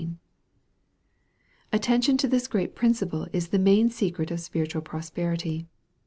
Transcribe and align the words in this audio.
Attention 1.71 2.17
to 2.17 2.27
this 2.27 2.47
great 2.47 2.73
principle 2.73 3.27
is 3.31 3.49
the 3.49 3.59
main 3.59 3.91
secret 3.91 4.31
of 4.31 4.39
spiritual 4.39 4.81
prosperity. 4.81 5.67